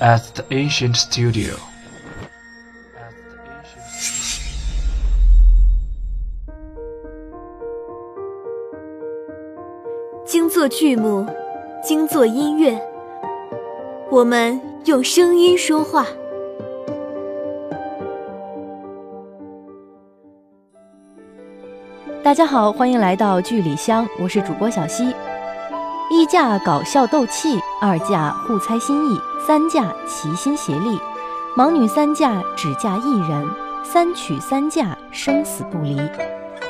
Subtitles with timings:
[0.00, 1.54] at the ancient studio.
[10.24, 11.26] 精作剧目，
[11.82, 12.80] 精作音乐，
[14.10, 16.06] 我们用声音说话。
[22.22, 25.14] 大家好，欢迎来到剧里香，我是主播小溪。
[26.10, 30.98] 一架搞笑斗气，二架互猜心意，三架齐心协力，
[31.56, 33.48] 盲女三架只嫁一人，
[33.82, 35.98] 三娶三嫁生死不离。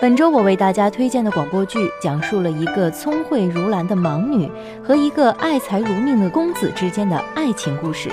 [0.01, 4.51] 本周我为大家推荐的广播剧，讲述了一个聪慧如兰的盲女
[4.87, 8.11] 和一个爱财如命的公子之间的爱情故事。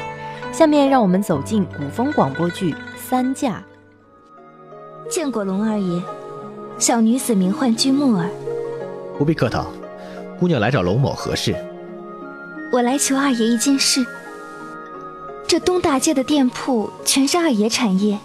[0.51, 3.63] 下面让我们走进古风广播剧《三嫁》。
[5.09, 6.01] 见过龙二爷。
[6.77, 8.27] 小女子名唤君木儿，
[9.17, 9.67] 不必客套。
[10.41, 11.53] 姑娘来找龙某何事？
[12.71, 14.03] 我来求二爷一件事。
[15.47, 18.17] 这东大街的店铺全是二爷产业，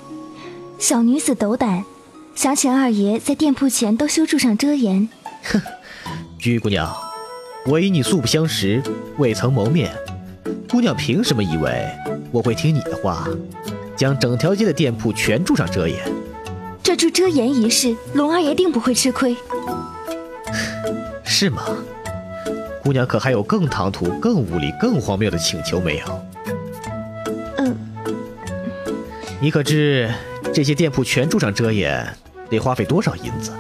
[0.78, 1.84] 小女子斗胆，
[2.34, 5.06] 想请二爷在店铺前都修筑上遮掩。
[5.45, 5.61] 哼，
[6.42, 6.91] 玉姑娘，
[7.67, 8.83] 我与你素不相识，
[9.19, 9.92] 未曾谋面，
[10.70, 11.86] 姑娘凭什么以为
[12.33, 13.28] 我会听你的话，
[13.95, 15.98] 将整条街的店铺全筑上遮掩？
[16.83, 19.36] 这筑遮掩一事，龙二爷定不会吃亏，
[21.23, 21.62] 是吗？
[22.87, 26.05] 姑娘可还有更唐突、更无理、更荒谬的请求没有？
[27.56, 27.77] 嗯，
[29.41, 30.09] 你可知
[30.55, 32.09] 这些店铺全住上遮掩
[32.48, 33.51] 得花费多少银子？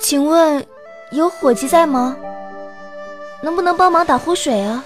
[0.00, 0.64] 请问
[1.10, 2.16] 有伙计在吗？
[3.42, 4.84] 能不能帮忙打壶水啊？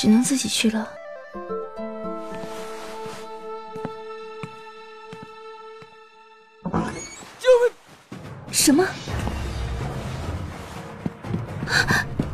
[0.00, 0.88] 只能自己去了。
[7.38, 7.70] 救命！
[8.50, 8.82] 什么？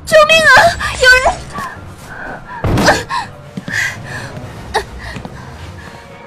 [0.07, 0.49] 救命啊！
[1.03, 1.35] 有人！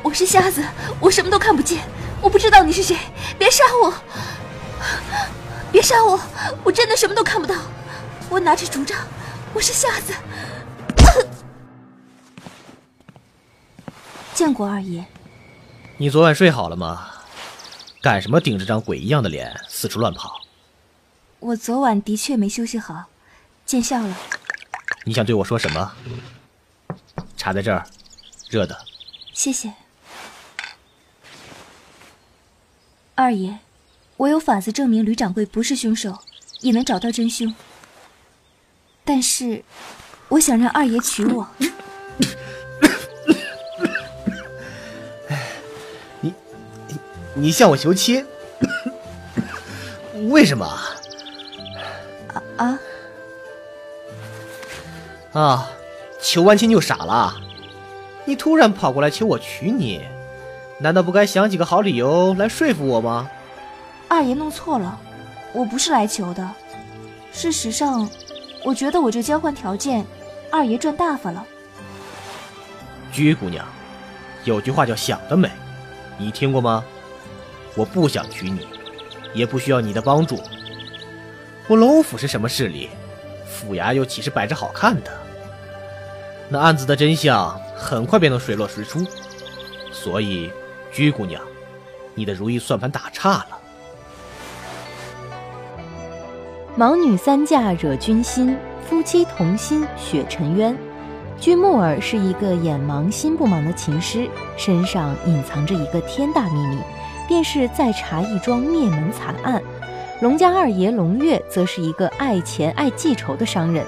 [0.03, 0.61] 我是瞎子，
[0.99, 1.79] 我什么都看不见，
[2.19, 2.97] 我不知道你是谁，
[3.37, 3.93] 别杀我！
[5.71, 6.19] 别杀我！
[6.65, 7.55] 我真的什么都看不到，
[8.27, 8.99] 我拿着竹杖。
[9.53, 10.11] 我是瞎子，
[14.39, 15.05] 见过二爷。
[15.97, 17.11] 你昨晚睡好了吗？
[18.01, 20.39] 干什么顶着张鬼一样的脸四处乱跑？
[21.39, 23.07] 我昨晚的确没休息好，
[23.65, 24.17] 见笑了。
[25.03, 25.91] 你想对我说什么？
[27.35, 27.85] 茶在这儿，
[28.49, 28.79] 热的。
[29.33, 29.73] 谢谢。
[33.15, 33.59] 二爷，
[34.15, 36.17] 我有法子证明吕掌柜不是凶手，
[36.61, 37.53] 也能找到真凶。
[39.03, 39.65] 但是，
[40.29, 41.45] 我想让二爷娶我。
[47.39, 48.25] 你向我求亲？
[50.29, 50.65] 为什么？
[50.65, 52.79] 啊啊！
[55.33, 55.69] 啊！
[56.21, 57.33] 求完亲就傻了？
[58.25, 60.01] 你突然跑过来求我娶你，
[60.79, 63.29] 难道不该想几个好理由来说服我吗？
[64.09, 64.99] 二爷弄错了，
[65.53, 66.49] 我不是来求的。
[67.31, 68.09] 事实上。
[68.65, 70.05] 我觉得我这交换条件，
[70.51, 71.45] 二爷赚大发了。
[73.09, 73.65] 鞠姑娘，
[74.43, 75.49] 有句话叫想得美，
[76.17, 76.83] 你听过吗？
[77.75, 78.67] 我不想娶你，
[79.33, 80.39] 也不需要你的帮助。
[81.67, 82.89] 我龙府是什么势力？
[83.45, 85.11] 府衙又岂是摆着好看的？
[86.49, 89.05] 那案子的真相很快便能水落石出。
[89.91, 90.51] 所以，
[90.91, 91.41] 鞠姑娘，
[92.15, 93.59] 你的如意算盘打岔了。
[96.77, 98.57] 盲女三嫁惹君心，
[98.87, 100.77] 夫妻同心雪沉冤。
[101.39, 106.77] 君木耳是一个眼盲心不盲的琴师，身上隐藏着一个天大秘密，
[107.29, 109.61] 便是在查一桩灭门惨案。
[110.21, 113.85] 龙家二爷龙月则是一个爱钱爱记仇的商人，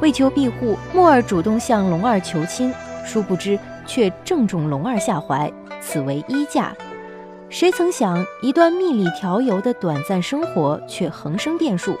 [0.00, 2.72] 为求庇护，木耳主动向龙二求亲，
[3.04, 5.52] 殊不知却正中龙二下怀，
[5.82, 6.72] 此为一嫁。
[7.50, 11.96] 谁曾想，一段蜜里调油的短暂生活却横生变数。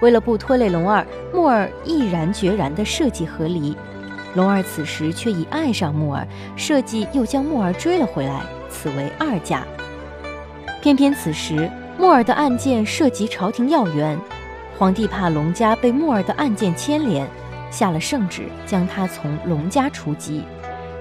[0.00, 3.76] 为了不拖累龙二，木耳毅然决然地设计和离。
[4.34, 6.26] 龙二此时却已爱上木耳，
[6.56, 9.66] 设计又将木耳追了回来，此为二嫁。
[10.80, 14.18] 偏偏此时木耳的案件涉及朝廷要员，
[14.78, 17.28] 皇帝怕龙家被木耳的案件牵连，
[17.70, 20.44] 下了圣旨将他从龙家除籍。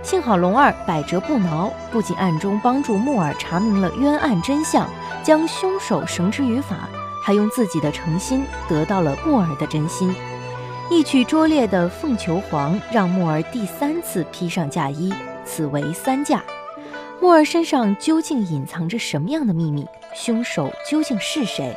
[0.02, 4.90] 幸好龙二百折不挠，不仅暗中帮助木耳查明了冤案真相，
[5.22, 6.90] 将凶手绳之于法。
[7.22, 10.16] 还用自己的诚心得到了木耳的真心，
[10.90, 15.14] 一曲拙劣的凤求凰让木儿第三次披上嫁衣，
[15.44, 16.42] 此为三嫁。
[17.20, 19.86] 木儿身上究竟隐藏着什么样的秘密？
[20.14, 21.76] 凶手究竟是谁？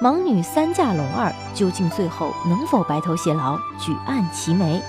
[0.00, 4.80] 盲女三嫁龙二究竟最后能否白头偕老，举案齐眉？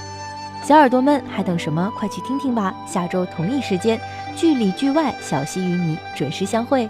[0.63, 1.91] 小耳朵们还等什么？
[1.97, 2.73] 快去听听吧！
[2.85, 3.99] 下周同一时间，
[4.35, 6.87] 剧里剧外，小溪与你准时相会。